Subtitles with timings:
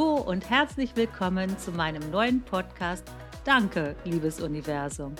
[0.00, 3.04] und herzlich willkommen zu meinem neuen Podcast
[3.44, 5.14] Danke, liebes Universum.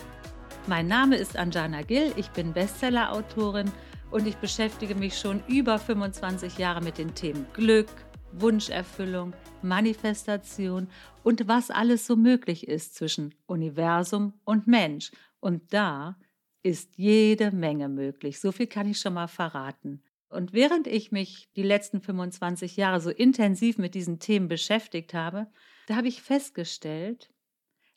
[0.65, 3.71] Mein Name ist Anjana Gill, ich bin Bestseller-Autorin
[4.09, 7.89] und ich beschäftige mich schon über 25 Jahre mit den Themen Glück,
[8.31, 10.87] Wunscherfüllung, Manifestation
[11.21, 15.11] und was alles so möglich ist zwischen Universum und Mensch.
[15.39, 16.17] Und da
[16.63, 18.39] ist jede Menge möglich.
[18.39, 20.01] So viel kann ich schon mal verraten.
[20.31, 25.51] Und während ich mich die letzten 25 Jahre so intensiv mit diesen Themen beschäftigt habe,
[25.87, 27.33] da habe ich festgestellt,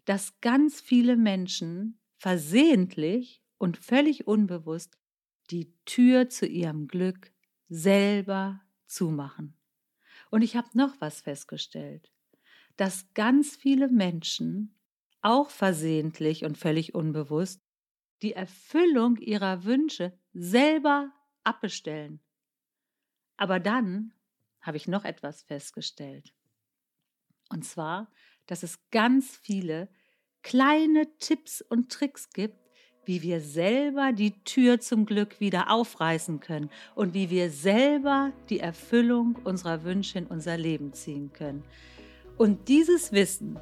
[0.04, 4.98] dass ganz viele Menschen versehentlich und völlig unbewusst
[5.50, 7.30] die Tür zu ihrem Glück
[7.68, 9.56] selber zumachen.
[10.30, 12.10] Und ich habe noch was festgestellt,
[12.76, 14.74] dass ganz viele Menschen,
[15.20, 17.62] auch versehentlich und völlig unbewusst,
[18.22, 21.12] die Erfüllung ihrer Wünsche selber
[21.44, 22.23] abbestellen.
[23.36, 24.12] Aber dann
[24.60, 26.32] habe ich noch etwas festgestellt.
[27.50, 28.10] Und zwar,
[28.46, 29.88] dass es ganz viele
[30.42, 32.58] kleine Tipps und Tricks gibt,
[33.06, 38.60] wie wir selber die Tür zum Glück wieder aufreißen können und wie wir selber die
[38.60, 41.64] Erfüllung unserer Wünsche in unser Leben ziehen können.
[42.38, 43.58] Und dieses Wissen,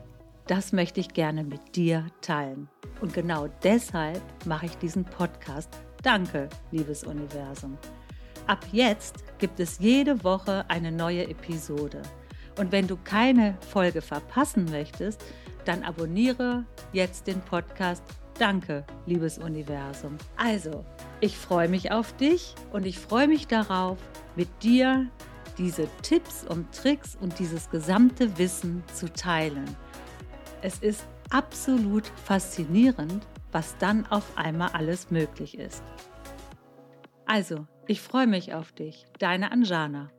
[0.47, 2.69] das möchte ich gerne mit dir teilen.
[3.01, 5.71] Und genau deshalb mache ich diesen Podcast.
[6.03, 7.79] Danke, liebes Universum.
[8.47, 12.03] Ab jetzt gibt es jede Woche eine neue Episode.
[12.59, 15.25] Und wenn du keine Folge verpassen möchtest,
[15.65, 18.03] dann abonniere jetzt den Podcast.
[18.39, 20.19] Danke, liebes Universum.
[20.37, 20.85] Also,
[21.21, 23.99] ich freue mich auf dich und ich freue mich darauf,
[24.35, 25.07] mit dir
[25.57, 29.77] diese Tipps und Tricks und dieses gesamte Wissen zu teilen.
[30.63, 35.83] Es ist absolut faszinierend, was dann auf einmal alles möglich ist.
[37.33, 40.11] Also, ich freue mich auf dich, deine Anjana.